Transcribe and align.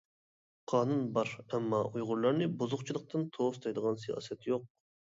قانۇن 0.71 1.03
بار، 1.17 1.35
ئەمما 1.43 1.83
ئۇيغۇرلارنى 1.91 2.49
بۇزۇقچىلىقتىن 2.65 3.31
توس 3.39 3.65
دەيدىغان 3.67 4.05
سىياسەت 4.09 4.53
يوق. 4.55 4.71